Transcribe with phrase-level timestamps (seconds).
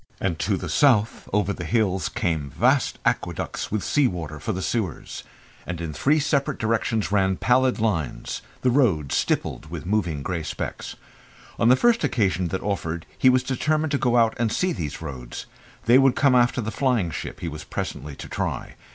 [0.19, 4.63] And to the south over the hills came vast aqueducts with sea water for the
[4.63, 5.23] sewers,
[5.67, 10.95] and in three separate directions ran pallid lines the roads, stippled with moving grey specks.
[11.59, 15.03] On the first occasion that offered he was determined to go out and see these
[15.03, 15.45] roads.
[15.85, 18.73] That would come after the flying ship he was presently to try.